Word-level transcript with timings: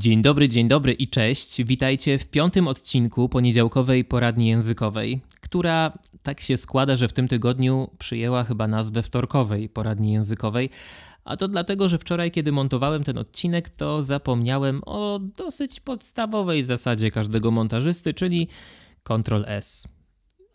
Dzień 0.00 0.22
dobry, 0.22 0.48
dzień 0.48 0.68
dobry 0.68 0.92
i 0.92 1.08
cześć. 1.08 1.64
Witajcie 1.64 2.18
w 2.18 2.26
piątym 2.26 2.68
odcinku 2.68 3.28
poniedziałkowej 3.28 4.04
poradni 4.04 4.48
językowej, 4.48 5.20
która 5.40 5.98
tak 6.22 6.40
się 6.40 6.56
składa, 6.56 6.96
że 6.96 7.08
w 7.08 7.12
tym 7.12 7.28
tygodniu 7.28 7.90
przyjęła 7.98 8.44
chyba 8.44 8.68
nazwę 8.68 9.02
wtorkowej 9.02 9.68
poradni 9.68 10.12
językowej. 10.12 10.70
A 11.24 11.36
to 11.36 11.48
dlatego, 11.48 11.88
że 11.88 11.98
wczoraj, 11.98 12.30
kiedy 12.30 12.52
montowałem 12.52 13.04
ten 13.04 13.18
odcinek, 13.18 13.68
to 13.68 14.02
zapomniałem 14.02 14.80
o 14.86 15.20
dosyć 15.36 15.80
podstawowej 15.80 16.64
zasadzie 16.64 17.10
każdego 17.10 17.50
montażysty, 17.50 18.14
czyli 18.14 18.48
Ctrl 19.02 19.44
S. 19.46 19.88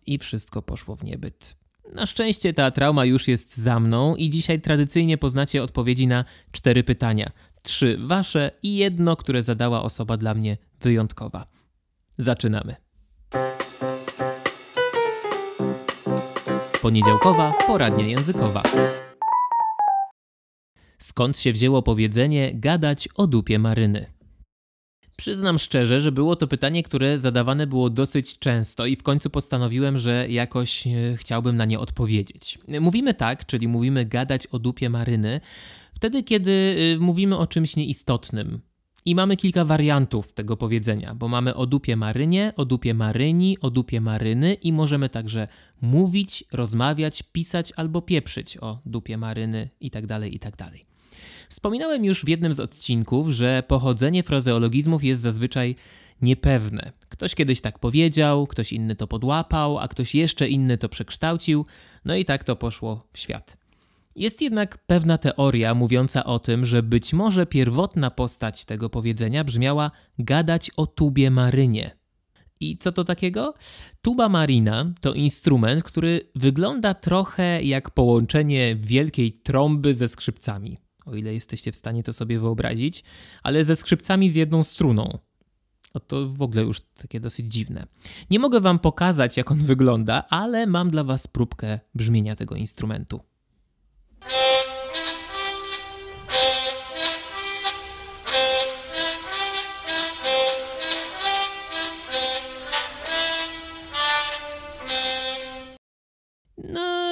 I 0.05 0.17
wszystko 0.17 0.61
poszło 0.61 0.95
w 0.95 1.03
niebyt. 1.03 1.55
Na 1.93 2.05
szczęście 2.05 2.53
ta 2.53 2.71
trauma 2.71 3.05
już 3.05 3.27
jest 3.27 3.57
za 3.57 3.79
mną 3.79 4.15
i 4.15 4.29
dzisiaj 4.29 4.61
tradycyjnie 4.61 5.17
poznacie 5.17 5.63
odpowiedzi 5.63 6.07
na 6.07 6.25
cztery 6.51 6.83
pytania 6.83 7.31
trzy 7.65 7.97
wasze 7.99 8.51
i 8.63 8.75
jedno, 8.75 9.15
które 9.15 9.43
zadała 9.43 9.83
osoba 9.83 10.17
dla 10.17 10.33
mnie 10.33 10.57
wyjątkowa. 10.79 11.45
Zaczynamy. 12.17 12.75
Poniedziałkowa 16.81 17.53
poradnia 17.67 18.05
językowa. 18.07 18.63
Skąd 20.97 21.37
się 21.37 21.53
wzięło 21.53 21.81
powiedzenie 21.81 22.51
gadać 22.53 23.09
o 23.15 23.27
dupie 23.27 23.59
maryny? 23.59 24.15
Przyznam 25.17 25.59
szczerze, 25.59 25.99
że 25.99 26.11
było 26.11 26.35
to 26.35 26.47
pytanie, 26.47 26.83
które 26.83 27.19
zadawane 27.19 27.67
było 27.67 27.89
dosyć 27.89 28.39
często 28.39 28.85
i 28.85 28.95
w 28.95 29.03
końcu 29.03 29.29
postanowiłem, 29.29 29.97
że 29.97 30.29
jakoś 30.29 30.87
e, 30.87 30.91
chciałbym 31.17 31.57
na 31.57 31.65
nie 31.65 31.79
odpowiedzieć. 31.79 32.59
Mówimy 32.79 33.13
tak, 33.13 33.45
czyli 33.45 33.67
mówimy 33.67 34.05
gadać 34.05 34.47
o 34.47 34.59
dupie 34.59 34.89
maryny, 34.89 35.41
wtedy 35.95 36.23
kiedy 36.23 36.51
y, 36.51 36.99
mówimy 36.99 37.37
o 37.37 37.47
czymś 37.47 37.75
nieistotnym. 37.75 38.61
I 39.07 39.15
mamy 39.15 39.37
kilka 39.37 39.65
wariantów 39.65 40.33
tego 40.33 40.57
powiedzenia, 40.57 41.15
bo 41.15 41.27
mamy 41.27 41.55
o 41.55 41.65
dupie 41.65 41.95
marynie, 41.95 42.53
o 42.57 42.65
dupie 42.65 42.93
maryni, 42.93 43.57
o 43.61 43.69
dupie 43.69 44.01
maryny 44.01 44.53
i 44.53 44.73
możemy 44.73 45.09
także 45.09 45.47
mówić, 45.81 46.43
rozmawiać, 46.51 47.23
pisać 47.23 47.73
albo 47.75 48.01
pieprzyć 48.01 48.57
o 48.57 48.79
dupie 48.85 49.17
maryny 49.17 49.69
itd., 49.79 50.07
tak 50.07 50.33
itd. 50.33 50.57
Tak 50.57 50.73
Wspominałem 51.49 52.05
już 52.05 52.25
w 52.25 52.27
jednym 52.27 52.53
z 52.53 52.59
odcinków, 52.59 53.29
że 53.29 53.63
pochodzenie 53.67 54.23
frazeologizmów 54.23 55.03
jest 55.03 55.21
zazwyczaj 55.21 55.75
niepewne. 56.21 56.91
Ktoś 57.09 57.35
kiedyś 57.35 57.61
tak 57.61 57.79
powiedział, 57.79 58.47
ktoś 58.47 58.73
inny 58.73 58.95
to 58.95 59.07
podłapał, 59.07 59.79
a 59.79 59.87
ktoś 59.87 60.15
jeszcze 60.15 60.47
inny 60.47 60.77
to 60.77 60.89
przekształcił, 60.89 61.65
no 62.05 62.15
i 62.15 62.25
tak 62.25 62.43
to 62.43 62.55
poszło 62.55 63.03
w 63.13 63.19
świat. 63.19 63.64
Jest 64.15 64.41
jednak 64.41 64.77
pewna 64.77 65.17
teoria 65.17 65.73
mówiąca 65.73 66.23
o 66.23 66.39
tym, 66.39 66.65
że 66.65 66.83
być 66.83 67.13
może 67.13 67.45
pierwotna 67.45 68.11
postać 68.11 68.65
tego 68.65 68.89
powiedzenia 68.89 69.43
brzmiała 69.43 69.91
gadać 70.19 70.71
o 70.77 70.87
tubie 70.87 71.31
marynie. 71.31 71.97
I 72.59 72.77
co 72.77 72.91
to 72.91 73.03
takiego? 73.03 73.53
Tuba 74.01 74.29
marina 74.29 74.93
to 75.01 75.13
instrument, 75.13 75.83
który 75.83 76.21
wygląda 76.35 76.93
trochę 76.93 77.63
jak 77.63 77.91
połączenie 77.91 78.75
wielkiej 78.75 79.33
trąby 79.33 79.93
ze 79.93 80.07
skrzypcami. 80.07 80.77
O 81.05 81.15
ile 81.15 81.33
jesteście 81.33 81.71
w 81.71 81.75
stanie 81.75 82.03
to 82.03 82.13
sobie 82.13 82.39
wyobrazić, 82.39 83.03
ale 83.43 83.65
ze 83.65 83.75
skrzypcami 83.75 84.29
z 84.29 84.35
jedną 84.35 84.63
struną. 84.63 85.19
No 85.95 86.01
to 86.01 86.29
w 86.29 86.41
ogóle 86.41 86.61
już 86.63 86.81
takie 86.81 87.19
dosyć 87.19 87.53
dziwne. 87.53 87.85
Nie 88.29 88.39
mogę 88.39 88.61
wam 88.61 88.79
pokazać, 88.79 89.37
jak 89.37 89.51
on 89.51 89.57
wygląda, 89.57 90.23
ale 90.29 90.67
mam 90.67 90.89
dla 90.89 91.03
was 91.03 91.27
próbkę 91.27 91.79
brzmienia 91.95 92.35
tego 92.35 92.55
instrumentu. 92.55 93.19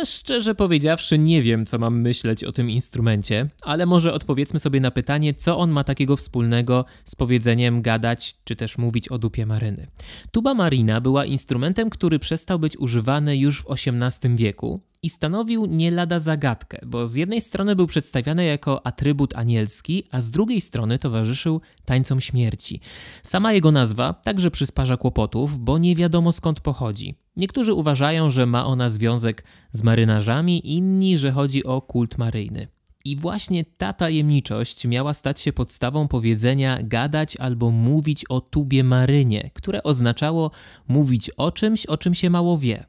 Szczerze 0.05 0.55
powiedziawszy, 0.55 1.17
nie 1.17 1.41
wiem, 1.41 1.65
co 1.65 1.79
mam 1.79 2.01
myśleć 2.01 2.43
o 2.43 2.51
tym 2.51 2.69
instrumencie, 2.69 3.49
ale 3.61 3.85
może 3.85 4.13
odpowiedzmy 4.13 4.59
sobie 4.59 4.79
na 4.79 4.91
pytanie, 4.91 5.33
co 5.33 5.57
on 5.57 5.71
ma 5.71 5.83
takiego 5.83 6.15
wspólnego 6.15 6.85
z 7.05 7.15
powiedzeniem 7.15 7.81
gadać 7.81 8.35
czy 8.43 8.55
też 8.55 8.77
mówić 8.77 9.07
o 9.07 9.17
dupie 9.17 9.45
maryny. 9.45 9.87
Tuba 10.31 10.53
marina 10.53 11.01
była 11.01 11.25
instrumentem, 11.25 11.89
który 11.89 12.19
przestał 12.19 12.59
być 12.59 12.77
używany 12.77 13.37
już 13.37 13.61
w 13.61 13.65
XVIII 13.71 14.35
wieku 14.35 14.81
i 15.03 15.09
stanowił 15.09 15.65
nie 15.65 15.91
lada 15.91 16.19
zagadkę, 16.19 16.77
bo 16.85 17.07
z 17.07 17.15
jednej 17.15 17.41
strony 17.41 17.75
był 17.75 17.87
przedstawiany 17.87 18.45
jako 18.45 18.87
atrybut 18.87 19.35
anielski, 19.35 20.03
a 20.11 20.21
z 20.21 20.29
drugiej 20.29 20.61
strony 20.61 20.99
towarzyszył 20.99 21.61
tańcom 21.85 22.21
śmierci. 22.21 22.79
Sama 23.23 23.53
jego 23.53 23.71
nazwa 23.71 24.13
także 24.13 24.51
przysparza 24.51 24.97
kłopotów, 24.97 25.59
bo 25.59 25.77
nie 25.77 25.95
wiadomo 25.95 26.31
skąd 26.31 26.59
pochodzi. 26.59 27.15
Niektórzy 27.35 27.73
uważają, 27.73 28.29
że 28.29 28.45
ma 28.45 28.65
ona 28.65 28.89
związek 28.89 29.43
z 29.71 29.83
marynarzami, 29.83 30.73
inni, 30.75 31.17
że 31.17 31.31
chodzi 31.31 31.63
o 31.63 31.81
kult 31.81 32.17
maryjny. 32.17 32.67
I 33.05 33.15
właśnie 33.15 33.65
ta 33.65 33.93
tajemniczość 33.93 34.87
miała 34.87 35.13
stać 35.13 35.41
się 35.41 35.53
podstawą 35.53 36.07
powiedzenia 36.07 36.83
gadać 36.83 37.37
albo 37.37 37.71
mówić 37.71 38.25
o 38.29 38.41
tubie 38.41 38.83
marynie, 38.83 39.51
które 39.53 39.83
oznaczało 39.83 40.51
mówić 40.87 41.29
o 41.29 41.51
czymś, 41.51 41.85
o 41.85 41.97
czym 41.97 42.15
się 42.15 42.29
mało 42.29 42.57
wie. 42.57 42.85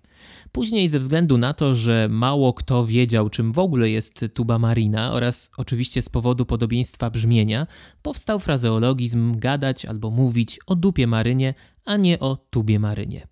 Później, 0.54 0.88
ze 0.88 0.98
względu 0.98 1.38
na 1.38 1.54
to, 1.54 1.75
że 1.75 2.09
mało 2.10 2.53
kto 2.53 2.87
wiedział, 2.87 3.31
czym 3.31 3.53
w 3.53 3.59
ogóle 3.59 3.91
jest 3.91 4.25
tuba 4.34 4.59
marina, 4.59 5.12
oraz 5.12 5.50
oczywiście 5.56 6.03
z 6.03 6.09
powodu 6.09 6.47
podobieństwa 6.47 7.10
brzmienia, 7.10 7.66
powstał 8.03 8.41
frazeologizm 8.41 9.38
gadać 9.38 9.84
albo 9.84 10.10
mówić 10.10 10.59
o 10.66 10.75
dupie 10.75 11.06
marynie, 11.06 11.54
a 11.84 11.97
nie 11.97 12.20
o 12.20 12.37
tubie 12.50 12.78
marynie. 12.78 13.28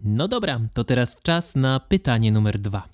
No 0.00 0.28
dobra, 0.28 0.60
to 0.74 0.84
teraz 0.84 1.16
czas 1.22 1.56
na 1.56 1.80
pytanie 1.80 2.32
numer 2.32 2.58
dwa. 2.58 2.88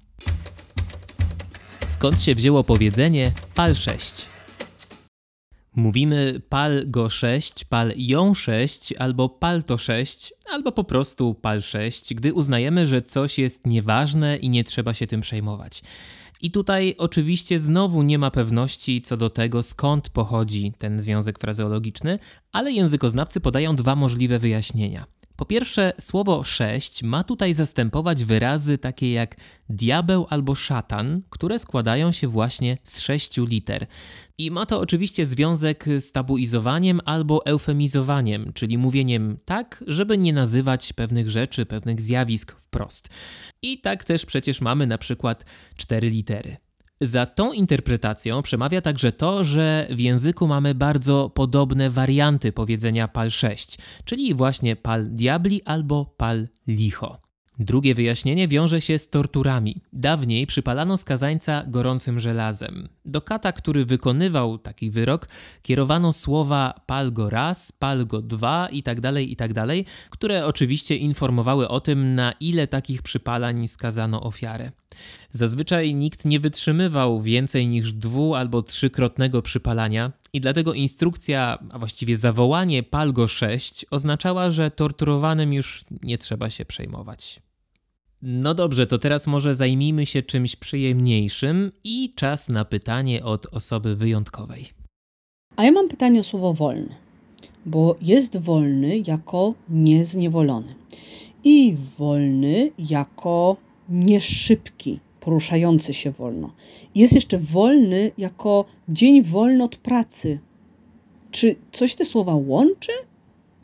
Skąd 1.86 2.20
się 2.20 2.34
wzięło 2.34 2.64
powiedzenie 2.64 3.32
pal 3.54 3.74
6? 3.74 4.26
Mówimy 5.75 6.41
pal 6.49 6.83
go 6.87 7.10
6, 7.10 7.65
pal 7.65 7.93
ją 7.97 8.34
6, 8.34 8.93
albo 8.93 9.28
pal 9.28 9.62
to 9.62 9.78
6, 9.78 10.33
albo 10.53 10.72
po 10.72 10.84
prostu 10.84 11.34
pal 11.34 11.60
6, 11.62 12.15
gdy 12.15 12.34
uznajemy, 12.34 12.87
że 12.87 13.03
coś 13.03 13.38
jest 13.38 13.66
nieważne 13.66 14.37
i 14.37 14.50
nie 14.50 14.65
trzeba 14.65 14.94
się 14.94 15.06
tym 15.06 15.21
przejmować. 15.21 15.83
I 16.43 16.50
tutaj 16.50 16.94
oczywiście 16.99 17.59
znowu 17.59 18.03
nie 18.03 18.19
ma 18.19 18.31
pewności 18.31 19.00
co 19.00 19.16
do 19.16 19.31
tego, 19.31 19.62
skąd 19.62 20.09
pochodzi 20.09 20.72
ten 20.78 21.00
związek 21.00 21.38
frazeologiczny, 21.38 22.19
ale 22.53 22.72
językoznawcy 22.72 23.41
podają 23.41 23.77
dwa 23.77 23.97
możliwe 23.97 24.39
wyjaśnienia. 24.39 25.06
Po 25.42 25.47
pierwsze, 25.47 25.92
słowo 26.00 26.44
sześć 26.44 27.03
ma 27.03 27.25
tutaj 27.25 27.54
zastępować 27.54 28.25
wyrazy 28.25 28.78
takie 28.78 29.12
jak 29.12 29.36
diabeł 29.69 30.26
albo 30.30 30.54
szatan, 30.54 31.22
które 31.30 31.58
składają 31.58 32.12
się 32.12 32.28
właśnie 32.28 32.76
z 32.84 33.00
sześciu 33.00 33.47
liter. 33.47 33.86
I 34.38 34.50
ma 34.50 34.66
to 34.66 34.80
oczywiście 34.80 35.26
związek 35.26 35.84
z 35.98 36.12
tabuizowaniem 36.12 37.00
albo 37.04 37.47
eufemizowaniem, 37.47 38.53
czyli 38.54 38.78
mówieniem 38.78 39.38
tak, 39.44 39.84
żeby 39.86 40.19
nie 40.19 40.32
nazywać 40.32 40.92
pewnych 40.92 41.30
rzeczy, 41.30 41.66
pewnych 41.66 42.00
zjawisk 42.00 42.53
wprost. 42.53 43.09
I 43.62 43.80
tak 43.80 44.04
też 44.04 44.26
przecież 44.26 44.60
mamy 44.60 44.86
na 44.86 44.98
przykład 44.98 45.44
cztery 45.76 46.10
litery. 46.10 46.56
Za 47.02 47.26
tą 47.26 47.52
interpretacją 47.52 48.42
przemawia 48.42 48.80
także 48.80 49.12
to, 49.12 49.44
że 49.44 49.86
w 49.90 50.00
języku 50.00 50.46
mamy 50.46 50.74
bardzo 50.74 51.30
podobne 51.30 51.90
warianty 51.90 52.52
powiedzenia 52.52 53.08
pal 53.08 53.30
6, 53.30 53.78
czyli 54.04 54.34
właśnie 54.34 54.76
pal 54.76 55.10
diabli 55.10 55.62
albo 55.64 56.14
pal 56.16 56.48
licho. 56.66 57.22
Drugie 57.64 57.94
wyjaśnienie 57.94 58.48
wiąże 58.48 58.80
się 58.80 58.98
z 58.98 59.10
torturami. 59.10 59.76
Dawniej 59.92 60.46
przypalano 60.46 60.96
skazańca 60.96 61.64
gorącym 61.66 62.20
żelazem. 62.20 62.88
Do 63.04 63.20
kata, 63.20 63.52
który 63.52 63.84
wykonywał 63.84 64.58
taki 64.58 64.90
wyrok, 64.90 65.28
kierowano 65.62 66.12
słowa 66.12 66.74
pal 66.86 67.12
go 67.12 67.30
raz, 67.30 67.72
pal 67.72 68.06
go 68.06 68.22
dwa 68.22 68.68
itd., 68.68 69.12
tak 69.12 69.28
itd., 69.28 69.66
tak 69.66 69.86
które 70.10 70.47
oczywiście 70.47 70.97
informowały 70.97 71.68
o 71.68 71.80
tym, 71.80 72.14
na 72.14 72.32
ile 72.41 72.66
takich 72.66 73.03
przypalań 73.03 73.68
skazano 73.68 74.22
ofiarę. 74.22 74.70
Zazwyczaj 75.30 75.94
nikt 75.94 76.24
nie 76.24 76.41
wytrzymywał 76.41 77.22
więcej 77.22 77.68
niż 77.68 77.92
dwu 77.92 78.34
albo 78.34 78.62
trzykrotnego 78.62 79.42
przypalania 79.42 80.12
i 80.32 80.41
dlatego 80.41 80.74
instrukcja, 80.74 81.58
a 81.70 81.78
właściwie 81.78 82.16
zawołanie 82.16 82.82
Palgo 82.82 83.28
6 83.28 83.86
oznaczała, 83.91 84.50
że 84.50 84.70
torturowanym 84.70 85.53
już 85.53 85.84
nie 86.03 86.18
trzeba 86.18 86.50
się 86.50 86.65
przejmować. 86.65 87.41
No 88.24 88.54
dobrze, 88.54 88.86
to 88.86 88.98
teraz 88.98 89.27
może 89.27 89.54
zajmijmy 89.54 90.07
się 90.07 90.22
czymś 90.22 90.57
przyjemniejszym 90.57 91.72
i 91.84 92.13
czas 92.15 92.48
na 92.48 92.65
pytanie 92.65 93.24
od 93.24 93.47
osoby 93.47 93.97
wyjątkowej. 93.97 94.66
A 95.57 95.65
ja 95.65 95.72
mam 95.72 95.89
pytanie 95.89 96.21
o 96.21 96.24
słowo 96.24 96.54
wolny, 96.54 96.95
bo 97.66 97.97
jest 98.03 98.36
wolny 98.36 99.03
jako 99.07 99.54
niezniewolony 99.69 100.74
i 101.45 101.77
wolny 101.98 102.71
jako 102.78 103.57
nieszybki, 103.89 105.01
poruszający 105.21 105.95
się 105.95 106.10
wolno. 106.10 106.53
Jest 106.95 107.15
jeszcze 107.15 107.39
wolny 107.39 108.10
jako 108.18 108.65
dzień 108.89 109.22
wolny 109.22 109.65
od 109.65 109.77
pracy. 109.77 110.39
Czy 111.30 111.57
coś 111.72 111.95
te 111.95 112.04
słowa 112.04 112.34
łączy? 112.34 112.92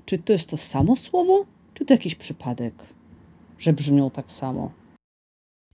Czy 0.05 0.19
to 0.19 0.33
jest 0.33 0.51
to 0.51 0.57
samo 0.57 0.97
słowo? 0.97 1.45
Czy 1.75 1.85
to 1.85 1.95
jakiś 1.95 2.15
przypadek, 2.15 2.75
że 3.59 3.73
brzmią 3.73 4.11
tak 4.11 4.33
samo? 4.33 4.73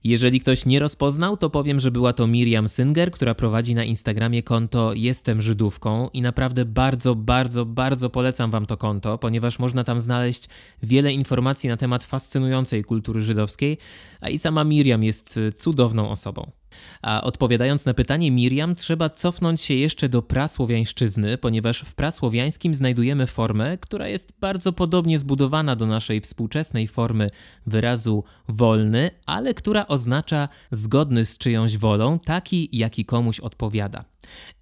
Jeżeli 0.03 0.39
ktoś 0.39 0.65
nie 0.65 0.79
rozpoznał, 0.79 1.37
to 1.37 1.49
powiem, 1.49 1.79
że 1.79 1.91
była 1.91 2.13
to 2.13 2.27
Miriam 2.27 2.67
Singer, 2.67 3.11
która 3.11 3.35
prowadzi 3.35 3.75
na 3.75 3.83
Instagramie 3.83 4.43
konto 4.43 4.93
Jestem 4.93 5.41
Żydówką 5.41 6.09
i 6.13 6.21
naprawdę 6.21 6.65
bardzo, 6.65 7.15
bardzo, 7.15 7.65
bardzo 7.65 8.09
polecam 8.09 8.51
Wam 8.51 8.65
to 8.65 8.77
konto, 8.77 9.17
ponieważ 9.17 9.59
można 9.59 9.83
tam 9.83 9.99
znaleźć 9.99 10.49
wiele 10.83 11.13
informacji 11.13 11.69
na 11.69 11.77
temat 11.77 12.03
fascynującej 12.03 12.83
kultury 12.83 13.21
żydowskiej, 13.21 13.77
a 14.21 14.29
i 14.29 14.37
sama 14.37 14.63
Miriam 14.63 15.03
jest 15.03 15.39
cudowną 15.55 16.09
osobą. 16.09 16.51
A 17.01 17.23
odpowiadając 17.23 17.85
na 17.85 17.93
pytanie 17.93 18.31
Miriam, 18.31 18.75
trzeba 18.75 19.09
cofnąć 19.09 19.61
się 19.61 19.73
jeszcze 19.73 20.09
do 20.09 20.21
prasłowiańszczyzny, 20.21 21.37
ponieważ 21.37 21.81
w 21.81 21.95
prasłowiańskim 21.95 22.75
znajdujemy 22.75 23.27
formę, 23.27 23.77
która 23.77 24.07
jest 24.07 24.33
bardzo 24.39 24.73
podobnie 24.73 25.19
zbudowana 25.19 25.75
do 25.75 25.87
naszej 25.87 26.21
współczesnej 26.21 26.87
formy 26.87 27.29
wyrazu 27.65 28.23
wolny, 28.47 29.11
ale 29.25 29.53
która 29.53 29.87
oznacza 29.87 30.49
zgodny 30.71 31.25
z 31.25 31.37
czyjąś 31.37 31.77
wolą, 31.77 32.19
taki 32.19 32.69
jaki 32.71 33.05
komuś 33.05 33.39
odpowiada. 33.39 34.05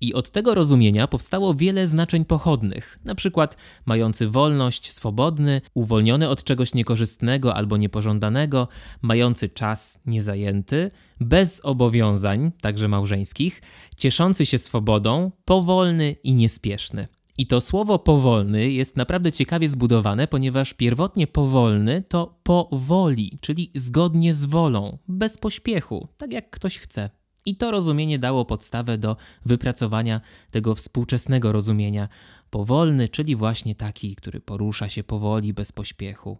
I 0.01 0.13
od 0.13 0.31
tego 0.31 0.55
rozumienia 0.55 1.07
powstało 1.07 1.53
wiele 1.53 1.87
znaczeń 1.87 2.25
pochodnych, 2.25 2.99
na 3.03 3.15
przykład 3.15 3.57
mający 3.85 4.27
wolność, 4.29 4.91
swobodny, 4.91 5.61
uwolniony 5.73 6.29
od 6.29 6.43
czegoś 6.43 6.73
niekorzystnego 6.73 7.55
albo 7.55 7.77
niepożądanego, 7.77 8.67
mający 9.01 9.49
czas 9.49 10.01
niezajęty, 10.05 10.91
bez 11.19 11.61
obowiązań, 11.63 12.51
także 12.61 12.87
małżeńskich, 12.87 13.61
cieszący 13.97 14.45
się 14.45 14.57
swobodą, 14.57 15.31
powolny 15.45 16.15
i 16.23 16.33
niespieszny. 16.33 17.07
I 17.37 17.47
to 17.47 17.61
słowo 17.61 17.99
powolny 17.99 18.71
jest 18.71 18.97
naprawdę 18.97 19.31
ciekawie 19.31 19.69
zbudowane, 19.69 20.27
ponieważ 20.27 20.73
pierwotnie 20.73 21.27
powolny 21.27 22.03
to 22.07 22.39
powoli, 22.43 23.37
czyli 23.41 23.71
zgodnie 23.75 24.33
z 24.33 24.45
wolą, 24.45 24.97
bez 25.07 25.37
pośpiechu, 25.37 26.07
tak 26.17 26.33
jak 26.33 26.49
ktoś 26.49 26.79
chce. 26.79 27.09
I 27.45 27.55
to 27.55 27.71
rozumienie 27.71 28.19
dało 28.19 28.45
podstawę 28.45 28.97
do 28.97 29.17
wypracowania 29.45 30.21
tego 30.51 30.75
współczesnego 30.75 31.51
rozumienia. 31.51 32.07
Powolny, 32.49 33.09
czyli 33.09 33.35
właśnie 33.35 33.75
taki, 33.75 34.15
który 34.15 34.41
porusza 34.41 34.89
się 34.89 35.03
powoli, 35.03 35.53
bez 35.53 35.71
pośpiechu, 35.71 36.39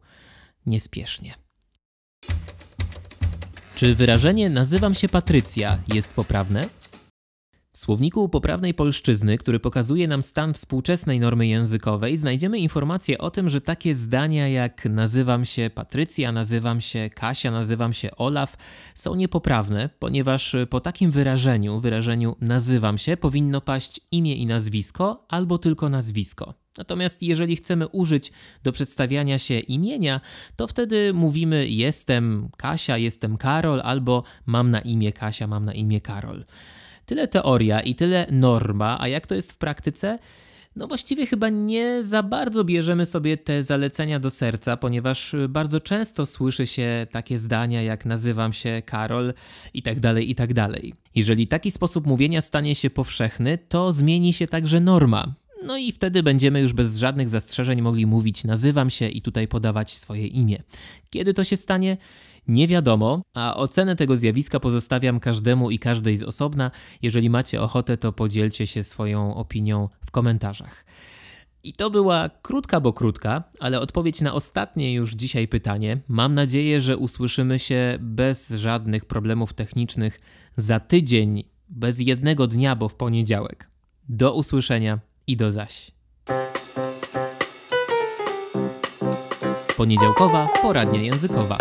niespiesznie. 0.65 1.33
Czy 3.75 3.95
wyrażenie 3.95 4.49
nazywam 4.49 4.93
się 4.93 5.09
Patrycja 5.09 5.77
jest 5.93 6.13
poprawne? 6.13 6.69
W 7.75 7.79
słowniku 7.79 8.29
poprawnej 8.29 8.73
polszczyzny, 8.73 9.37
który 9.37 9.59
pokazuje 9.59 10.07
nam 10.07 10.21
stan 10.21 10.53
współczesnej 10.53 11.19
normy 11.19 11.47
językowej, 11.47 12.17
znajdziemy 12.17 12.59
informację 12.59 13.17
o 13.17 13.31
tym, 13.31 13.49
że 13.49 13.61
takie 13.61 13.95
zdania 13.95 14.47
jak 14.47 14.85
nazywam 14.85 15.45
się 15.45 15.69
Patrycja, 15.75 16.31
nazywam 16.31 16.81
się 16.81 17.09
Kasia, 17.09 17.51
nazywam 17.51 17.93
się 17.93 18.15
Olaf 18.15 18.57
są 18.95 19.15
niepoprawne, 19.15 19.89
ponieważ 19.99 20.55
po 20.69 20.79
takim 20.79 21.11
wyrażeniu, 21.11 21.79
wyrażeniu 21.79 22.35
nazywam 22.41 22.97
się, 22.97 23.17
powinno 23.17 23.61
paść 23.61 24.01
imię 24.11 24.35
i 24.35 24.45
nazwisko 24.45 25.25
albo 25.29 25.57
tylko 25.57 25.89
nazwisko. 25.89 26.53
Natomiast 26.77 27.23
jeżeli 27.23 27.55
chcemy 27.55 27.87
użyć 27.87 28.31
do 28.63 28.71
przedstawiania 28.71 29.39
się 29.39 29.59
imienia, 29.59 30.21
to 30.55 30.67
wtedy 30.67 31.13
mówimy 31.13 31.67
jestem 31.67 32.49
Kasia, 32.57 32.97
jestem 32.97 33.37
Karol 33.37 33.81
albo 33.83 34.23
mam 34.45 34.71
na 34.71 34.79
imię 34.79 35.13
Kasia, 35.13 35.47
mam 35.47 35.65
na 35.65 35.73
imię 35.73 36.01
Karol. 36.01 36.45
Tyle 37.05 37.27
teoria 37.27 37.81
i 37.81 37.95
tyle 37.95 38.27
norma, 38.31 38.97
a 39.01 39.07
jak 39.07 39.27
to 39.27 39.35
jest 39.35 39.51
w 39.51 39.57
praktyce? 39.57 40.19
No 40.75 40.87
właściwie 40.87 41.25
chyba 41.25 41.49
nie 41.49 42.03
za 42.03 42.23
bardzo 42.23 42.63
bierzemy 42.63 43.05
sobie 43.05 43.37
te 43.37 43.63
zalecenia 43.63 44.19
do 44.19 44.29
serca, 44.29 44.77
ponieważ 44.77 45.35
bardzo 45.49 45.79
często 45.79 46.25
słyszy 46.25 46.67
się 46.67 47.07
takie 47.11 47.37
zdania 47.37 47.81
jak 47.81 48.05
nazywam 48.05 48.53
się 48.53 48.81
Karol 48.85 49.33
i 49.73 49.81
tak 49.81 49.99
dalej, 49.99 50.29
i 50.29 50.35
tak 50.35 50.53
dalej. 50.53 50.93
Jeżeli 51.15 51.47
taki 51.47 51.71
sposób 51.71 52.07
mówienia 52.07 52.41
stanie 52.41 52.75
się 52.75 52.89
powszechny, 52.89 53.57
to 53.57 53.91
zmieni 53.91 54.33
się 54.33 54.47
także 54.47 54.79
norma. 54.79 55.33
No 55.65 55.77
i 55.77 55.91
wtedy 55.91 56.23
będziemy 56.23 56.61
już 56.61 56.73
bez 56.73 56.97
żadnych 56.97 57.29
zastrzeżeń 57.29 57.81
mogli 57.81 58.05
mówić 58.05 58.43
nazywam 58.43 58.89
się 58.89 59.09
i 59.09 59.21
tutaj 59.21 59.47
podawać 59.47 59.97
swoje 59.97 60.27
imię. 60.27 60.57
Kiedy 61.09 61.33
to 61.33 61.43
się 61.43 61.57
stanie? 61.57 61.97
Nie 62.47 62.67
wiadomo, 62.67 63.21
a 63.33 63.55
ocenę 63.55 63.95
tego 63.95 64.17
zjawiska 64.17 64.59
pozostawiam 64.59 65.19
każdemu 65.19 65.71
i 65.71 65.79
każdej 65.79 66.17
z 66.17 66.23
osobna. 66.23 66.71
Jeżeli 67.01 67.29
macie 67.29 67.61
ochotę, 67.61 67.97
to 67.97 68.13
podzielcie 68.13 68.67
się 68.67 68.83
swoją 68.83 69.35
opinią 69.35 69.89
w 70.05 70.11
komentarzach. 70.11 70.85
I 71.63 71.73
to 71.73 71.89
była 71.89 72.29
krótka, 72.41 72.79
bo 72.79 72.93
krótka, 72.93 73.43
ale 73.59 73.79
odpowiedź 73.79 74.21
na 74.21 74.33
ostatnie 74.33 74.93
już 74.93 75.13
dzisiaj 75.13 75.47
pytanie. 75.47 75.97
Mam 76.07 76.35
nadzieję, 76.35 76.81
że 76.81 76.97
usłyszymy 76.97 77.59
się 77.59 77.97
bez 77.99 78.49
żadnych 78.49 79.05
problemów 79.05 79.53
technicznych 79.53 80.19
za 80.55 80.79
tydzień, 80.79 81.43
bez 81.69 81.99
jednego 81.99 82.47
dnia, 82.47 82.75
bo 82.75 82.89
w 82.89 82.95
poniedziałek. 82.95 83.69
Do 84.09 84.33
usłyszenia 84.33 84.99
i 85.27 85.37
do 85.37 85.51
zaś. 85.51 85.91
Poniedziałkowa 89.77 90.49
poradnia 90.61 91.01
językowa. 91.01 91.57